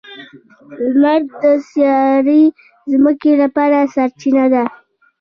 [1.01, 2.43] •لمر د سیارې
[2.91, 4.63] ځمکې لپاره سرچینه ده.